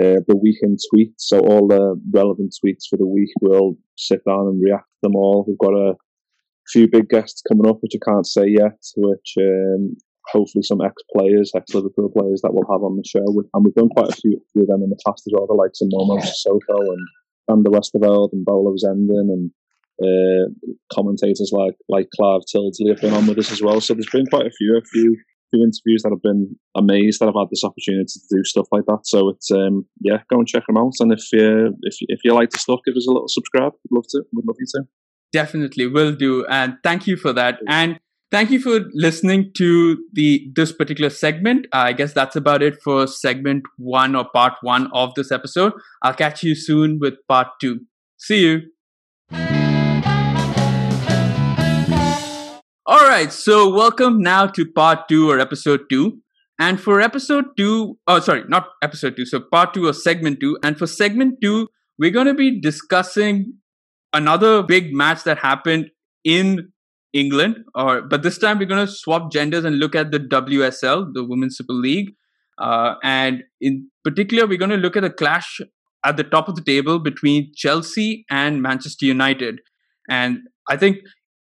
[0.00, 1.18] uh, the weekend tweets.
[1.18, 5.14] So all the relevant tweets for the week, we'll sit down and react to them
[5.14, 5.44] all.
[5.46, 5.94] We've got a
[6.70, 9.96] few big guests coming up, which I can't say yet, which um,
[10.32, 13.24] hopefully some ex-players, ex-Liverpool players that we'll have on the show.
[13.52, 15.54] And we've done quite a few, few of them in the past as well, the
[15.54, 17.06] likes of Momo Sissoko and
[17.48, 19.50] Van der Westerveld and Bolo Zenden and
[20.02, 20.48] uh,
[20.92, 23.80] commentators like like Clive Tyldesley have been on with us as well.
[23.80, 25.16] So there's been quite a few, a few,
[25.50, 28.86] few interviews that have been amazed that I've had this opportunity to do stuff like
[28.86, 29.00] that.
[29.04, 30.94] So it's um, yeah, go and check them out.
[31.00, 33.72] And if you if if you like the stuff, give us a little subscribe.
[33.72, 34.24] We'd love to.
[34.32, 35.03] We'd love you to.
[35.34, 36.46] Definitely will do.
[36.46, 37.58] And thank you for that.
[37.66, 37.98] And
[38.30, 41.66] thank you for listening to the this particular segment.
[41.72, 45.72] I guess that's about it for segment one or part one of this episode.
[46.02, 47.80] I'll catch you soon with part two.
[48.16, 48.60] See you.
[52.86, 56.20] All right, so welcome now to part two or episode two.
[56.60, 60.58] And for episode two, oh, sorry, not episode two, so part two or segment two.
[60.62, 61.66] And for segment two,
[61.98, 63.54] we're going to be discussing
[64.14, 65.90] another big match that happened
[66.24, 66.72] in
[67.12, 71.12] England, or but this time we're going to swap genders and look at the WSL,
[71.12, 72.14] the Women's Super League,
[72.58, 75.60] uh, and in particular we're going to look at a clash
[76.04, 79.60] at the top of the table between Chelsea and Manchester United.
[80.08, 80.98] And I think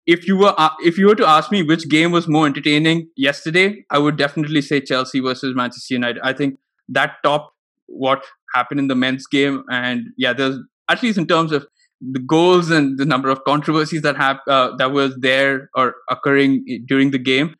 [0.07, 3.09] if you were uh, if you were to ask me which game was more entertaining
[3.17, 6.21] yesterday, I would definitely say Chelsea versus Manchester United.
[6.23, 6.59] I think
[6.89, 7.53] that topped
[7.87, 10.59] what happened in the men's game, and yeah, there's
[10.91, 11.67] at least in terms of
[12.11, 16.65] the goals and the number of controversies that have uh, that was there or occurring
[16.87, 17.55] during the game.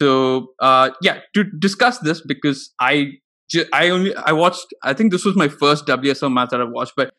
[0.00, 3.12] So uh, yeah, to discuss this because I
[3.50, 6.64] ju- I only I watched I think this was my first WSL match that I
[6.64, 7.12] watched, but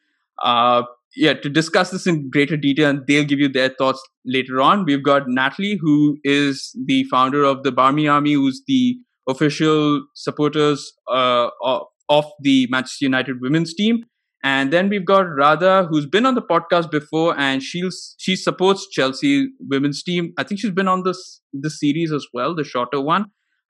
[0.44, 0.84] uh,
[1.16, 4.86] yeah, to discuss this in greater detail and they'll give you their thoughts later on.
[4.86, 10.94] We've got Natalie, who is the founder of the Barmy Army, who's the official supporters
[11.10, 14.06] uh, of, of the Manchester United women's team.
[14.44, 18.88] And then we've got Radha, who's been on the podcast before, and she's she supports
[18.90, 20.34] Chelsea women's team.
[20.38, 23.26] I think she's been on this this series as well, the shorter one.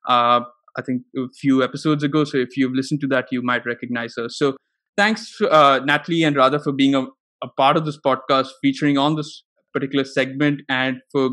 [0.08, 0.40] Uh,
[0.78, 2.24] I think a few episodes ago.
[2.24, 4.28] So if you've listened to that, you might recognize her.
[4.30, 4.56] So
[4.96, 7.02] thanks, uh, Natalie and Radha, for being a,
[7.44, 11.30] a part of this podcast, featuring on this particular segment, and for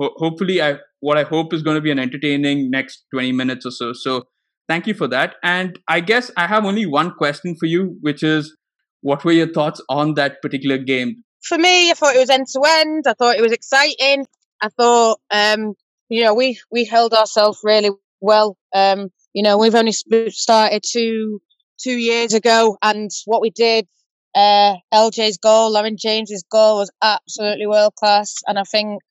[0.00, 3.64] ho- hopefully, I what I hope is going to be an entertaining next twenty minutes
[3.64, 3.92] or so.
[3.92, 4.24] So
[4.68, 5.36] thank you for that.
[5.44, 8.56] And I guess I have only one question for you, which is
[9.02, 11.22] what were your thoughts on that particular game?
[11.42, 13.04] for me, I thought it was end to end.
[13.06, 14.26] I thought it was exciting.
[14.60, 15.74] I thought, um,
[16.08, 18.56] you know, we we held ourselves really well.
[18.74, 21.40] Um, you know, we've only started two
[21.82, 23.86] two years ago, and what we did,
[24.34, 28.36] uh, LJ's goal, Lauren James's goal, was absolutely world class.
[28.46, 29.02] And I think,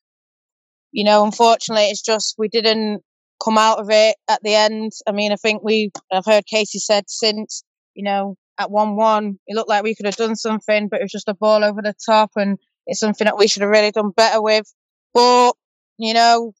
[0.90, 3.02] you know, unfortunately, it's just we didn't
[3.44, 4.92] come out of it at the end.
[5.06, 9.38] I mean, I think we, I've heard Casey said since, you know, at 1 1,
[9.46, 11.82] it looked like we could have done something, but it was just a ball over
[11.82, 14.72] the top, and it's something that we should have really done better with.
[15.14, 15.52] But,
[15.98, 16.52] you know,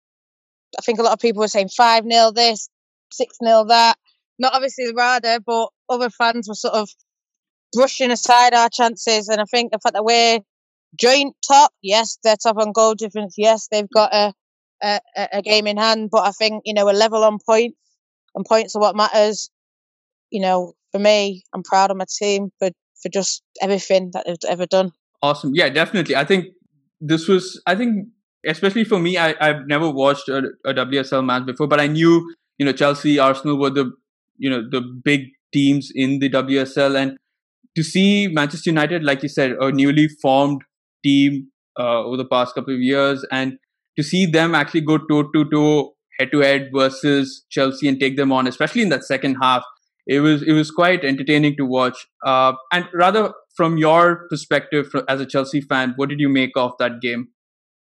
[0.78, 2.68] I think a lot of people were saying 5 0 this,
[3.12, 3.96] 6 0 that.
[4.38, 6.90] Not obviously the Radha, but other fans were sort of
[7.72, 9.28] brushing aside our chances.
[9.28, 10.40] And I think the fact that we're
[10.98, 13.34] joint top, yes, they're top on goal difference.
[13.38, 14.32] Yes, they've got a,
[14.82, 17.76] a, a a game in hand, but I think, you know, we're level on points,
[18.34, 19.50] and points are what matters.
[20.30, 22.70] You know, for me, I'm proud of my team for,
[23.02, 24.92] for just everything that they've ever done.
[25.22, 25.52] Awesome.
[25.54, 26.14] Yeah, definitely.
[26.14, 26.46] I think
[27.00, 28.08] this was, I think,
[28.46, 32.34] especially for me, I, I've never watched a, a WSL match before, but I knew,
[32.58, 33.90] you know, Chelsea, Arsenal were the,
[34.36, 36.96] you know, the big teams in the WSL.
[36.96, 37.18] And
[37.76, 40.62] to see Manchester United, like you said, a newly formed
[41.02, 43.58] team uh, over the past couple of years, and
[43.96, 48.16] to see them actually go toe to toe, head to head versus Chelsea and take
[48.16, 49.64] them on, especially in that second half,
[50.06, 52.06] it was it was quite entertaining to watch.
[52.24, 56.72] Uh, and Radha, from your perspective as a Chelsea fan, what did you make of
[56.78, 57.28] that game?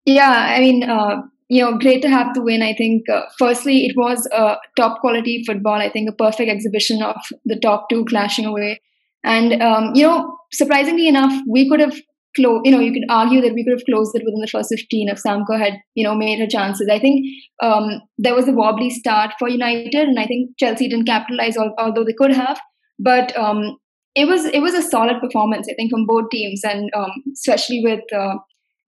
[0.05, 2.63] Yeah, I mean, uh, you know, great to have the win.
[2.63, 5.75] I think, uh, firstly, it was a top quality football.
[5.75, 8.81] I think a perfect exhibition of the top two clashing away.
[9.25, 12.01] And, um, you know, surprisingly enough, we could have
[12.37, 14.71] closed, you know, you could argue that we could have closed it within the first
[14.71, 16.89] 15 if Sam Kerr had, you know, made her chances.
[16.91, 17.27] I think
[17.63, 22.05] um, there was a wobbly start for United, and I think Chelsea didn't capitalize, although
[22.05, 22.61] they could have.
[22.99, 23.77] But um,
[24.15, 27.81] it was it was a solid performance, I think, from both teams, and um, especially
[27.83, 28.37] with uh,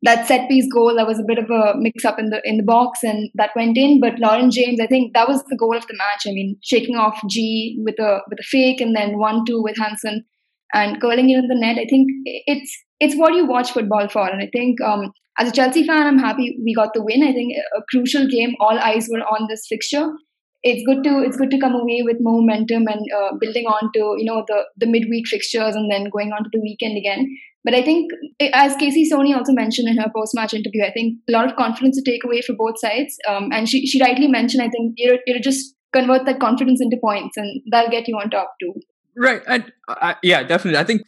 [0.02, 0.94] that set piece goal.
[0.96, 3.50] That was a bit of a mix up in the in the box, and that
[3.54, 4.00] went in.
[4.00, 6.22] But Lauren James, I think that was the goal of the match.
[6.26, 9.76] I mean, shaking off G with a with a fake, and then one two with
[9.78, 10.24] Hanson,
[10.74, 11.78] and curling it in the net.
[11.78, 14.80] I think it's it's what you watch football for, and I think.
[14.80, 17.22] Um, as a Chelsea fan, I'm happy we got the win.
[17.26, 18.50] I think a crucial game.
[18.60, 20.10] All eyes were on this fixture,
[20.62, 24.14] it's good to it's good to come away with momentum and uh, building on to
[24.18, 27.26] you know the the midweek fixtures and then going on to the weekend again.
[27.64, 28.10] But I think,
[28.52, 31.56] as Casey Stoney also mentioned in her post match interview, I think a lot of
[31.56, 33.16] confidence to take away for both sides.
[33.28, 37.36] Um, and she she rightly mentioned, I think you just convert that confidence into points,
[37.36, 38.74] and that'll get you on top too.
[39.16, 40.78] Right, and uh, yeah, definitely.
[40.78, 41.02] I think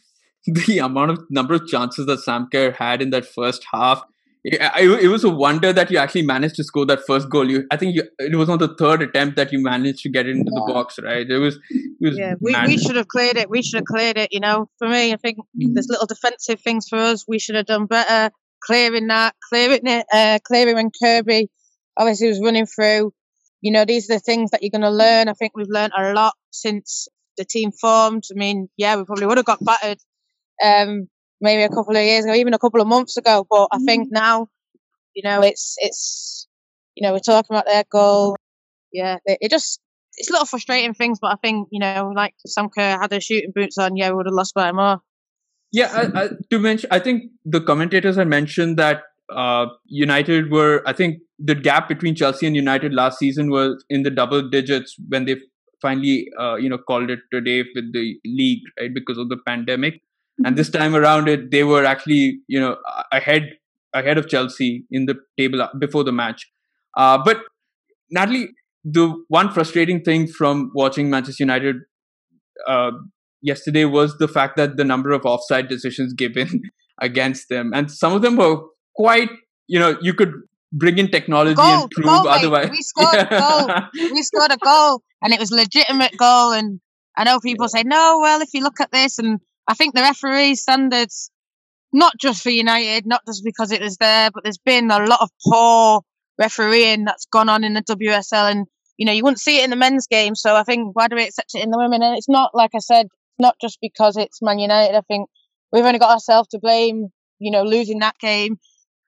[0.45, 4.03] the amount of number of chances that Sam Kerr had in that first half
[4.47, 7.49] it, it was a wonder that you actually managed to score that first goal.
[7.49, 10.27] You, I think you, it was on the third attempt that you managed to get
[10.27, 11.27] it into the box, right?
[11.27, 12.35] It was, it was yeah.
[12.39, 13.49] We, we should have cleared it.
[13.49, 14.31] We should have cleared it.
[14.31, 15.73] You know, for me, I think mm.
[15.73, 17.25] there's little defensive things for us.
[17.27, 18.31] We should have done better
[18.61, 21.49] clearing that, clearing it, uh, clearing when Kirby
[21.97, 23.13] obviously was running through.
[23.61, 25.27] You know, these are the things that you're going to learn.
[25.27, 28.25] I think we've learned a lot since the team formed.
[28.31, 29.97] I mean, yeah, we probably would have got battered.
[30.63, 31.07] Um,
[31.41, 33.45] maybe a couple of years ago, even a couple of months ago.
[33.49, 34.11] But I think mm.
[34.11, 34.47] now,
[35.13, 36.47] you know, it's it's
[36.95, 38.35] you know we're talking about their goal.
[38.91, 39.79] Yeah, it, it just
[40.17, 43.09] it's a lot of frustrating things, but I think you know, like Sam Kerr had
[43.09, 44.99] their shooting boots on, yeah, we would have lost by more.
[45.71, 50.81] Yeah, I, I, to mention, I think the commentators had mentioned that uh, United were,
[50.85, 54.95] I think, the gap between Chelsea and United last season was in the double digits
[55.09, 55.35] when they
[55.81, 60.01] finally, uh, you know, called it today with the league, right, because of the pandemic
[60.43, 62.75] and this time around it they were actually you know
[63.11, 63.51] ahead
[63.93, 66.51] ahead of Chelsea in the table before the match.
[66.97, 67.37] Uh, but
[68.11, 68.49] Natalie,
[68.83, 71.77] the one frustrating thing from watching Manchester United
[72.67, 72.91] uh,
[73.41, 76.61] yesterday was the fact that the number of offside decisions given
[77.01, 78.61] against them, and some of them were
[78.95, 79.29] quite
[79.67, 80.33] you know you could
[80.71, 82.69] bring in technology goal, and prove goal, otherwise.
[82.69, 83.27] We scored yeah.
[83.31, 83.39] a
[83.97, 84.11] goal.
[84.13, 86.51] We scored a goal, and it was a legitimate goal.
[86.51, 86.79] And
[87.17, 90.01] I know people say, "No, well, if you look at this and I think the
[90.01, 91.29] referee standards,
[91.91, 95.21] not just for United, not just because it was there, but there's been a lot
[95.21, 96.01] of poor
[96.37, 99.69] refereeing that's gone on in the WSL, and you know you wouldn't see it in
[99.69, 100.35] the men's game.
[100.35, 102.03] So I think why do we accept it in the women?
[102.03, 103.07] And it's not like I said,
[103.39, 104.95] not just because it's Man United.
[104.95, 105.29] I think
[105.71, 107.07] we've only got ourselves to blame.
[107.39, 108.57] You know, losing that game.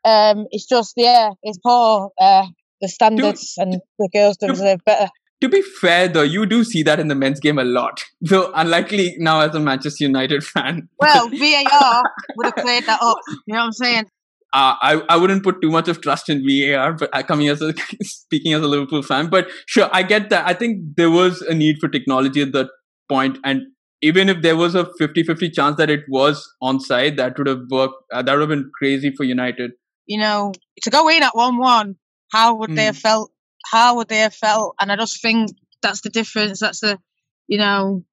[0.04, 2.12] Um, it's just yeah, it's poor.
[2.20, 2.48] Uh,
[2.82, 5.10] the standards do, and the girls deserve better
[5.42, 8.52] to be fair though you do see that in the men's game a lot though
[8.56, 12.04] unlikely now as a manchester united fan well var
[12.36, 14.06] would have played that up you know what i'm saying
[14.54, 17.62] uh, I, I wouldn't put too much of trust in VAR, but uh, coming as
[17.62, 20.48] a speaking as a Liverpool fan, but sure, I get that.
[20.48, 22.70] I think there was a need for technology at that
[23.10, 23.64] point, and
[24.02, 27.96] even if there was a 50-50 chance that it was onside, that would have worked.
[28.12, 29.72] Uh, that would have been crazy for United.
[30.06, 31.98] You know, to go in at one-one,
[32.32, 32.76] how would mm.
[32.76, 33.02] they have hmm.
[33.02, 33.32] felt
[33.72, 34.76] how would they have felt?
[34.80, 35.52] And I just think
[35.82, 36.60] that's the difference.
[36.60, 37.00] That's the,
[37.48, 38.04] you know,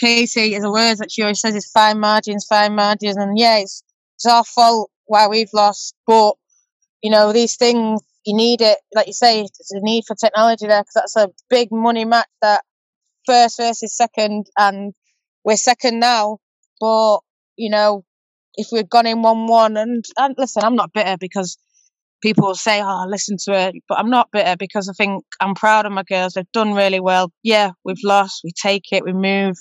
[0.00, 3.16] Casey is a word that she always says it's fine margins, fine margins.
[3.16, 3.82] And yeah, it's,
[4.16, 5.94] it's our fault why we've lost.
[6.06, 6.34] But,
[7.02, 8.78] you know, these things, you need it.
[8.94, 12.28] Like you say, there's a need for technology there because that's a big money match
[12.40, 12.62] that
[13.26, 14.46] first versus second.
[14.56, 14.94] And
[15.44, 16.38] we're second now.
[16.80, 17.18] But,
[17.56, 18.04] you know,
[18.54, 21.58] if we'd gone in 1 1, and, and listen, I'm not bitter because
[22.24, 25.54] people will say, "Oh, listen to it," but I'm not bitter because I think I'm
[25.54, 26.32] proud of my girls.
[26.32, 27.30] They've done really well.
[27.42, 29.56] Yeah, we've lost, we take it, we move,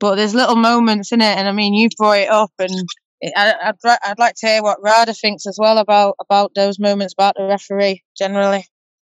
[0.00, 2.88] but there's little moments in it, and I mean, you brought it up, and
[3.36, 7.12] I, would I'd like to hear what Radha thinks as well about about those moments
[7.12, 8.64] about the referee generally.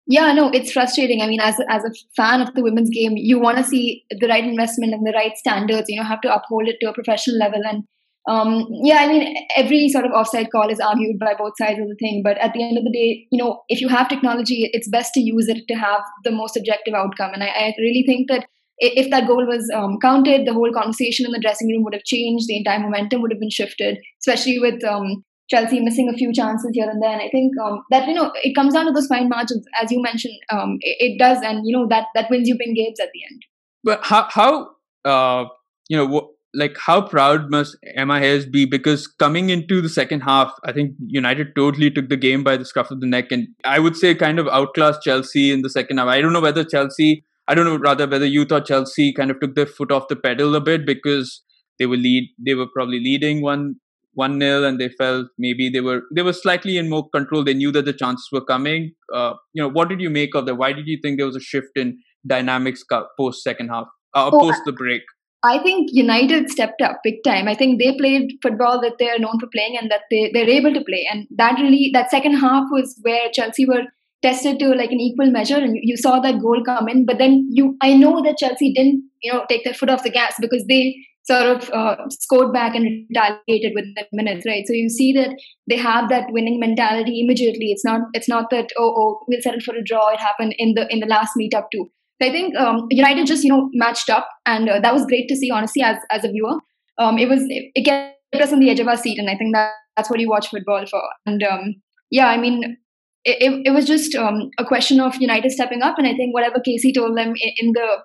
[0.08, 1.22] Yeah, no, it's frustrating.
[1.22, 4.28] I mean, as as a fan of the women's game, you want to see the
[4.28, 5.90] right investment and the right standards.
[5.90, 7.84] You know, have to uphold it to a professional level, and
[8.28, 11.88] um, yeah, I mean, every sort of offside call is argued by both sides of
[11.88, 12.22] the thing.
[12.24, 15.14] But at the end of the day, you know, if you have technology, it's best
[15.14, 17.32] to use it to have the most objective outcome.
[17.34, 18.48] And I, I really think that
[18.80, 22.04] if that goal was um, counted, the whole conversation in the dressing room would have
[22.04, 22.48] changed.
[22.48, 26.72] The entire momentum would have been shifted, especially with um, Chelsea missing a few chances
[26.74, 27.12] here and there.
[27.12, 29.92] And I think um, that you know it comes down to those fine margins, as
[29.92, 30.38] you mentioned.
[30.52, 33.22] Um, it, it, does, and you know that that wins you big games at the
[33.32, 33.42] end.
[33.84, 34.70] But how how
[35.06, 35.46] uh,
[35.88, 40.54] you know like how proud must Emma Hayes be because coming into the second half,
[40.64, 43.80] I think United totally took the game by the scruff of the neck, and I
[43.80, 46.08] would say kind of outclassed Chelsea in the second half.
[46.08, 49.40] I don't know whether Chelsea, I don't know Radha whether you thought Chelsea kind of
[49.40, 51.42] took their foot off the pedal a bit because
[51.80, 53.76] they were lead, they were probably leading one
[54.14, 57.44] one nil, and they felt maybe they were they were slightly in more control.
[57.44, 58.94] They knew that the chances were coming.
[59.14, 60.56] Uh, you know, what did you make of that?
[60.56, 62.84] Why did you think there was a shift in dynamics
[63.20, 65.02] post second half, uh, post the break?
[65.46, 67.48] I think United stepped up big time.
[67.48, 70.74] I think they played football that they're known for playing and that they, they're able
[70.74, 71.08] to play.
[71.12, 73.84] And that really, that second half was where Chelsea were
[74.24, 77.06] tested to like an equal measure and you, you saw that goal come in.
[77.06, 80.10] But then you, I know that Chelsea didn't, you know, take their foot off the
[80.10, 84.64] gas because they sort of uh, scored back and retaliated within minutes, right?
[84.66, 85.30] So you see that
[85.70, 87.72] they have that winning mentality immediately.
[87.72, 90.10] It's not, it's not that, oh, oh, we'll settle for a draw.
[90.10, 91.92] It happened in the, in the last meetup too.
[92.22, 95.36] I think um, United just you know matched up, and uh, that was great to
[95.36, 95.52] see.
[95.52, 96.60] Honestly, as as a viewer,
[96.98, 99.54] um, it was it kept us on the edge of our seat, and I think
[99.54, 101.04] that that's what you watch football for.
[101.26, 101.76] And um,
[102.12, 102.78] yeah, I mean,
[103.24, 106.34] it, it, it was just um, a question of United stepping up, and I think
[106.34, 107.98] whatever Casey told them in the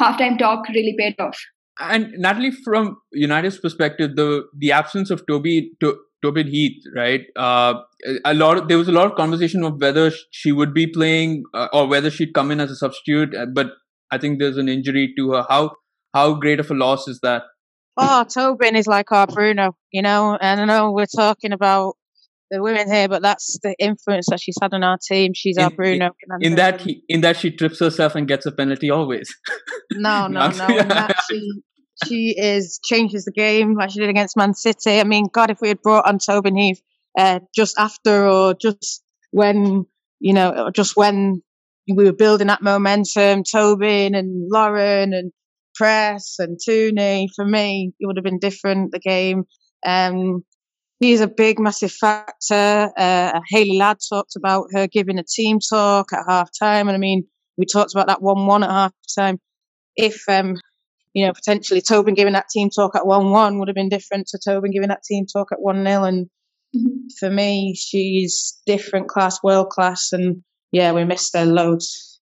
[0.00, 1.38] halftime talk really paid off.
[1.78, 7.22] And Natalie, from United's perspective, the the absence of Toby to, Tobin Heath, right?
[7.36, 7.74] Uh,
[8.24, 8.58] a lot.
[8.58, 11.86] Of, there was a lot of conversation of whether she would be playing uh, or
[11.86, 13.34] whether she'd come in as a substitute.
[13.34, 13.68] Uh, but
[14.10, 15.46] I think there's an injury to her.
[15.48, 15.72] How
[16.14, 17.42] how great of a loss is that?
[17.98, 20.36] Oh, Tobin is like our Bruno, you know.
[20.40, 21.96] And I know we're talking about
[22.50, 25.32] the women here, but that's the influence that she's had on our team.
[25.34, 26.10] She's in, our Bruno.
[26.40, 29.34] In, in that, he, in that she trips herself and gets a penalty always.
[29.92, 30.66] no, no, no.
[30.66, 31.08] no.
[31.28, 31.62] she,
[32.04, 35.00] she is changes the game like she did against Man City.
[35.00, 36.80] I mean, God, if we had brought on Tobin Heath
[37.18, 39.86] uh, just after or just when
[40.20, 41.42] you know, just when
[41.88, 45.32] we were building that momentum, Tobin and Lauren and
[45.74, 48.92] Press and Tooney, for me, it would have been different.
[48.92, 49.44] The game.
[49.84, 50.42] Um,
[50.98, 52.90] he's a big, massive factor.
[52.96, 56.88] Uh, Hayley Ladd talked about her giving a team talk at half time.
[56.88, 57.24] And I mean,
[57.56, 59.38] we talked about that 1 1 at half time.
[59.96, 60.56] If um,
[61.16, 64.26] you know, potentially Tobin giving that team talk at 1 1 would have been different
[64.28, 66.04] to Tobin giving that team talk at 1 0.
[66.04, 66.26] And
[66.76, 67.06] mm-hmm.
[67.18, 70.12] for me, she's different class, world class.
[70.12, 72.20] And yeah, we missed her loads.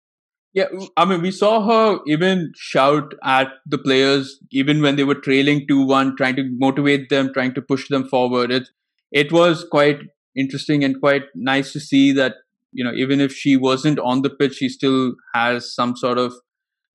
[0.52, 5.16] Yeah, I mean, we saw her even shout at the players, even when they were
[5.16, 8.52] trailing 2 1, trying to motivate them, trying to push them forward.
[8.52, 8.68] It,
[9.10, 9.98] it was quite
[10.36, 12.36] interesting and quite nice to see that,
[12.70, 16.32] you know, even if she wasn't on the pitch, she still has some sort of,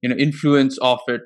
[0.01, 1.23] you know, influence of it.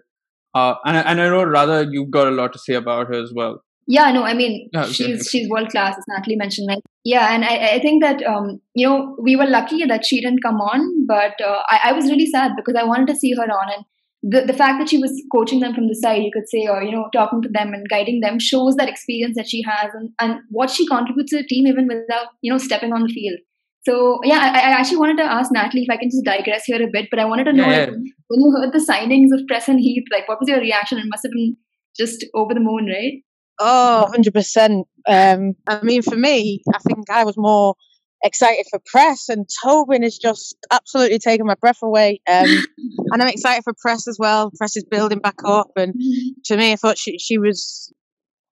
[0.54, 3.32] Uh, and, and I know Radha you've got a lot to say about her as
[3.34, 3.64] well.
[3.86, 6.68] Yeah, no, I mean she's she's world class, as Natalie mentioned.
[6.68, 10.22] Like, yeah, and I, I think that um, you know we were lucky that she
[10.22, 13.34] didn't come on, but uh, I, I was really sad because I wanted to see
[13.34, 13.86] her on, and
[14.24, 16.82] the the fact that she was coaching them from the side, you could say, or
[16.82, 20.12] you know talking to them and guiding them, shows that experience that she has and,
[20.22, 23.40] and what she contributes to the team even without you know stepping on the field.
[23.86, 26.82] So yeah, I, I, actually wanted to ask Natalie if I can just digress here
[26.82, 27.92] a bit, but I wanted to know yeah, yeah.
[28.28, 31.00] when you heard the signings of Press and Heath, like what was your reaction?
[31.00, 31.58] It must have been
[31.98, 33.22] just over the moon, right?
[33.60, 34.84] Oh, 100%.
[35.08, 37.76] Um, I mean, for me, I think I was more
[38.24, 42.22] excited for Press, and Tobin is just absolutely taken my breath away.
[42.28, 42.48] Um,
[43.12, 44.52] and I'm excited for Press as well.
[44.58, 45.94] Press is building back up, and
[46.46, 47.94] to me, I thought she she was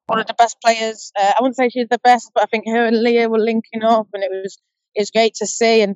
[0.08, 1.12] one of the best players.
[1.20, 3.84] Uh, I wouldn't say she's the best, but I think her and Leah were linking
[3.84, 4.60] up, and it was
[4.96, 5.82] is great to see.
[5.82, 5.96] And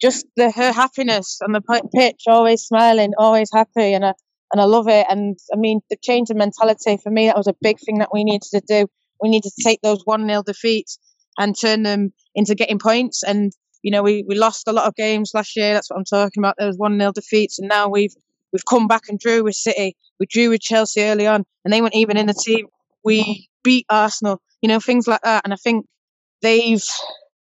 [0.00, 1.62] just the, her happiness on the
[1.94, 4.14] pitch, always smiling, always happy, and I
[4.52, 5.06] and I love it.
[5.08, 8.12] And I mean, the change in mentality for me that was a big thing that
[8.12, 8.86] we needed to do.
[9.22, 10.98] We needed to take those one 0 defeats
[11.38, 13.22] and turn them into getting points.
[13.22, 13.52] And
[13.82, 15.72] you know, we we lost a lot of games last year.
[15.72, 16.56] That's what I'm talking about.
[16.58, 18.14] Those one 0 defeats, and now we've
[18.52, 19.96] we've come back and drew with City.
[20.20, 22.66] We drew with Chelsea early on, and they weren't even in the team.
[23.04, 24.42] We beat Arsenal.
[24.60, 25.42] You know, things like that.
[25.44, 25.86] And I think
[26.40, 26.84] they've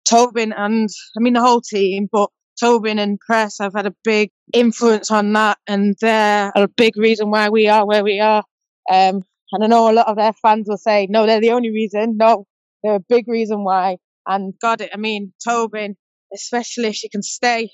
[0.08, 4.30] Tobin and I mean the whole team, but Tobin and Press have had a big
[4.52, 8.42] influence on that, and they're a big reason why we are where we are.
[8.90, 11.70] Um, and I know a lot of their fans will say, no, they're the only
[11.70, 12.16] reason.
[12.16, 12.46] No,
[12.82, 13.96] they're a big reason why.
[14.26, 15.96] And God, it I mean, Tobin,
[16.34, 17.70] especially if she can stay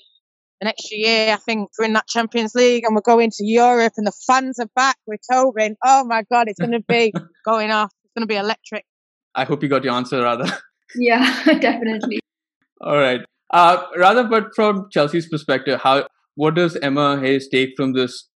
[0.61, 3.93] an extra year, I think we're in that Champions League and we're going to Europe
[3.97, 5.75] and the fans are back with Tobin.
[5.83, 7.13] Oh my God, it's going to be
[7.45, 7.91] going off.
[8.03, 8.85] It's going to be electric.
[9.33, 10.57] I hope you got your answer Radha.
[10.97, 12.19] Yeah, definitely.
[12.81, 13.21] All right.
[13.51, 18.27] Uh, Radha, but from Chelsea's perspective, how what does Emma Hayes take from this,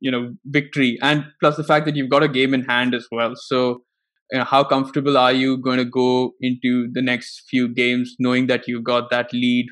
[0.00, 3.06] you know victory, and plus the fact that you've got a game in hand as
[3.10, 3.32] well.
[3.36, 3.82] So,
[4.30, 8.46] you know, how comfortable are you going to go into the next few games knowing
[8.46, 9.66] that you've got that lead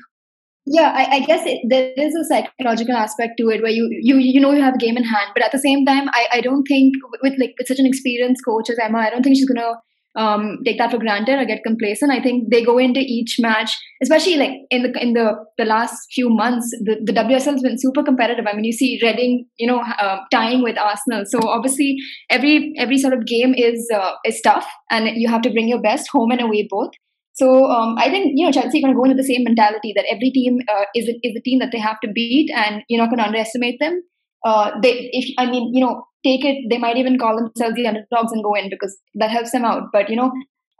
[0.65, 4.17] yeah i, I guess it, there is a psychological aspect to it where you you
[4.17, 6.41] you know you have a game in hand but at the same time i, I
[6.41, 9.47] don't think with like with such an experienced coach as emma i don't think she's
[9.47, 9.73] gonna
[10.15, 13.77] um, take that for granted or get complacent i think they go into each match
[14.01, 17.79] especially like in the in the the last few months the, the wsl has been
[17.79, 18.45] super competitive.
[18.47, 21.23] I mean you see reading you know uh, tying with arsenal.
[21.25, 21.97] So obviously
[22.29, 25.81] every every sort of game is uh, is tough and you have to bring your
[25.81, 26.91] best home and away both.
[27.33, 29.93] So um, I think you know Chelsea are going to go into the same mentality
[29.95, 32.83] that every team uh, is a, is a team that they have to beat, and
[32.87, 34.01] you're not going to underestimate them.
[34.45, 36.65] Uh, they, if I mean, you know, take it.
[36.69, 39.83] They might even call themselves the underdogs and go in because that helps them out.
[39.91, 40.31] But you know,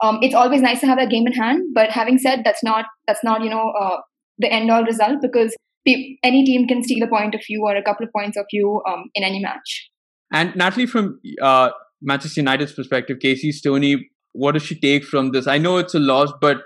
[0.02, 1.64] um, it's always nice to have that game in hand.
[1.74, 3.98] But having said that's not that's not you know uh,
[4.38, 7.84] the end all result because any team can steal a point of you or a
[7.84, 9.90] couple of points of you um, in any match.
[10.32, 11.72] And Natalie, from uh,
[12.02, 15.48] Manchester United's perspective, Casey Stoney what does she take from this?
[15.48, 16.58] I know it's a loss, but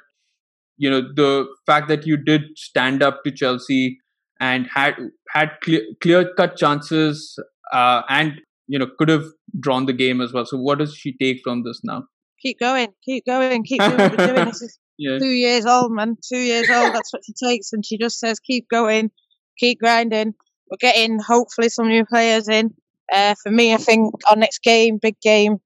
[0.77, 3.99] you know the fact that you did stand up to Chelsea
[4.39, 4.95] and had
[5.29, 7.37] had clear, clear cut chances
[7.71, 9.25] uh, and you know could have
[9.59, 10.45] drawn the game as well.
[10.45, 12.03] So what does she take from this now?
[12.41, 14.45] Keep going, keep going, keep doing what you're doing.
[14.45, 15.17] This is yeah.
[15.17, 16.17] two years old, man.
[16.27, 16.93] Two years old.
[16.93, 19.11] That's what she takes, and she just says, "Keep going,
[19.57, 20.33] keep grinding."
[20.69, 22.73] We're getting hopefully some new players in.
[23.11, 25.59] Uh, for me, I think our next game, big game,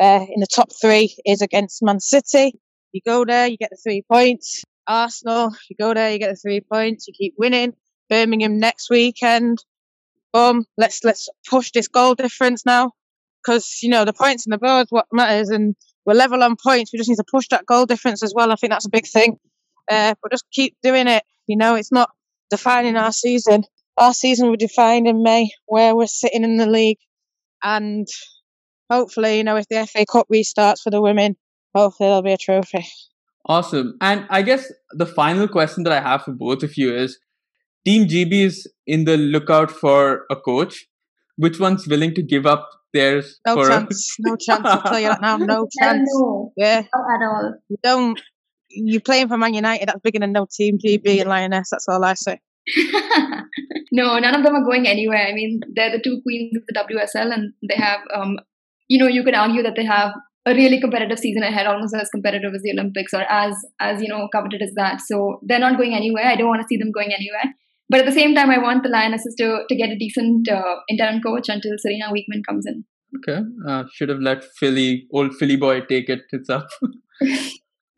[0.00, 2.58] uh, in the top three is against Man City.
[2.92, 4.64] You go there, you get the three points.
[4.88, 7.06] Arsenal, you go there, you get the three points.
[7.06, 7.74] You keep winning.
[8.08, 9.58] Birmingham next weekend.
[10.36, 10.66] Boom.
[10.76, 12.92] Let's let's push this goal difference now,
[13.42, 15.74] because you know the points in the board what matters, and
[16.04, 16.92] we're level on points.
[16.92, 18.52] We just need to push that goal difference as well.
[18.52, 19.38] I think that's a big thing.
[19.90, 21.22] Uh, but just keep doing it.
[21.46, 22.10] You know, it's not
[22.50, 23.64] defining our season.
[23.96, 26.98] Our season will be defined in May, where we're sitting in the league,
[27.62, 28.06] and
[28.90, 31.36] hopefully, you know, if the FA Cup restarts for the women,
[31.74, 32.86] hopefully there'll be a trophy.
[33.46, 33.96] Awesome.
[34.02, 37.18] And I guess the final question that I have for both of you is
[37.86, 40.86] Team GB is in the lookout for a coach.
[41.36, 43.38] Which one's willing to give up theirs?
[43.46, 44.16] No chance.
[44.18, 44.28] A...
[44.28, 44.62] no chance.
[44.64, 45.36] I'll tell you that now.
[45.36, 46.08] No chance.
[46.12, 46.82] No, yeah.
[46.92, 47.54] Not at all.
[47.68, 48.20] You don't.
[48.68, 49.88] You're playing for Man United.
[49.88, 51.70] That's bigger than no Team GB and Lioness.
[51.70, 52.40] That's all I say.
[53.92, 55.24] no, none of them are going anywhere.
[55.28, 58.38] I mean, they're the two queens of the WSL, and they have um,
[58.88, 60.12] you know you could argue that they have
[60.46, 64.08] a really competitive season ahead almost as competitive as the olympics or as as you
[64.08, 66.92] know coveted as that so they're not going anywhere i don't want to see them
[66.92, 67.52] going anywhere
[67.88, 70.76] but at the same time i want the lionesses to to get a decent uh,
[70.88, 72.84] interim coach until Sarina Wiegman comes in.
[73.18, 73.40] Okay.
[73.66, 76.64] Uh, should have let philly old philly boy take it itself.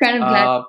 [0.03, 0.62] Kind of glad.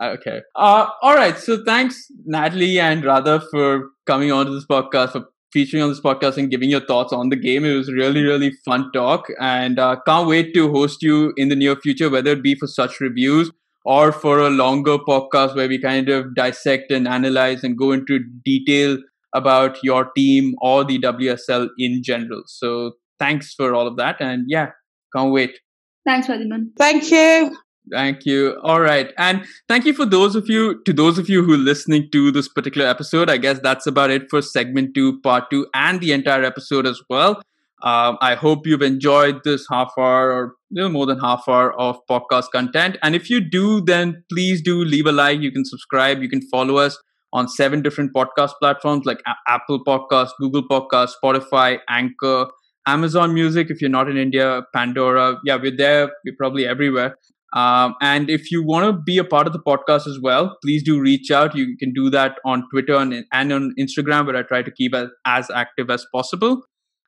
[0.00, 0.40] Uh, okay.
[0.54, 1.38] Uh, all right.
[1.38, 6.00] So thanks natalie and radha for coming on to this podcast for featuring on this
[6.00, 7.64] podcast and giving your thoughts on the game.
[7.64, 11.56] It was really, really fun talk, and uh, can't wait to host you in the
[11.56, 13.50] near future, whether it be for such reviews
[13.84, 18.20] or for a longer podcast where we kind of dissect and analyze and go into
[18.44, 18.98] detail
[19.34, 22.42] about your team or the WSL in general.
[22.46, 24.70] So thanks for all of that, and yeah,
[25.14, 25.58] can't wait.
[26.06, 26.70] Thanks, Vadiman.
[26.78, 27.56] Thank you.
[27.90, 28.58] Thank you.
[28.62, 29.12] All right.
[29.18, 32.30] And thank you for those of you, to those of you who are listening to
[32.30, 33.28] this particular episode.
[33.28, 37.00] I guess that's about it for segment two, part two, and the entire episode as
[37.08, 37.42] well.
[37.82, 41.98] Um, I hope you've enjoyed this half hour or little more than half hour of
[42.10, 42.98] podcast content.
[43.02, 45.40] And if you do, then please do leave a like.
[45.40, 46.22] You can subscribe.
[46.22, 46.98] You can follow us
[47.32, 52.46] on seven different podcast platforms like a- Apple Podcast, Google Podcast, Spotify, Anchor,
[52.86, 53.70] Amazon Music.
[53.70, 55.38] If you're not in India, Pandora.
[55.44, 56.10] Yeah, we're there.
[56.24, 57.16] We're probably everywhere.
[57.52, 60.82] Um, and if you want to be a part of the podcast as well, please
[60.84, 61.54] do reach out.
[61.56, 64.94] You can do that on Twitter and, and on Instagram, where I try to keep
[64.94, 66.62] as, as active as possible.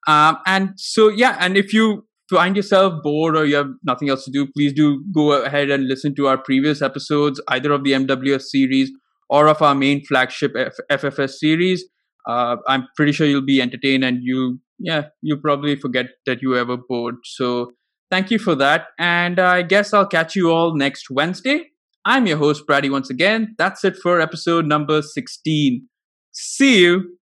[0.07, 4.25] Um, and so, yeah, and if you find yourself bored or you have nothing else
[4.25, 7.93] to do, please do go ahead and listen to our previous episodes, either of the
[7.93, 8.91] MWS series
[9.29, 11.85] or of our main flagship F- FFS series.
[12.29, 16.57] Uh, I'm pretty sure you'll be entertained and you, yeah, you probably forget that you
[16.57, 17.17] ever bored.
[17.25, 17.73] So,
[18.13, 18.89] Thank you for that.
[18.99, 21.71] And I guess I'll catch you all next Wednesday.
[22.05, 23.55] I'm your host, Brady, once again.
[23.57, 25.89] That's it for episode number 16.
[26.33, 27.17] See you